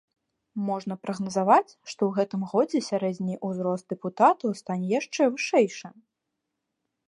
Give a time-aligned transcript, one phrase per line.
[0.69, 5.87] Можна прагназаваць, што ў гэтым годзе сярэдні ўзрост дэпутатаў стане яшчэ вышэйшы.